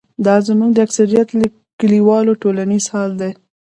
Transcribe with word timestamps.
دا 0.25 0.35
زموږ 0.47 0.71
د 0.73 0.79
اکثریت 0.87 1.27
لیکوالو 1.91 2.39
ټولیز 2.41 2.85
حال 2.93 3.11
دی. 3.21 3.31